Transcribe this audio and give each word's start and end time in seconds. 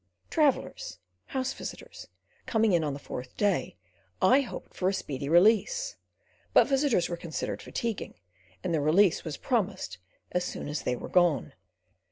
Travellers—house 0.31 1.53
visitors—coming 1.53 2.71
in 2.71 2.83
on 2.83 2.93
the 2.93 2.99
fourth 2.99 3.37
day, 3.37 3.77
I 4.19 4.41
hoped 4.41 4.73
for 4.73 4.89
a 4.89 4.93
speedy 4.95 5.29
release, 5.29 5.95
but 6.53 6.67
visitors 6.67 7.07
were 7.07 7.15
considered 7.17 7.61
fatiguing, 7.61 8.15
and 8.63 8.73
release 8.83 9.23
was 9.23 9.37
promised 9.37 9.99
as 10.31 10.43
soon 10.43 10.67
as 10.67 10.81
they 10.81 10.95
were 10.95 11.07
gone. 11.07 11.53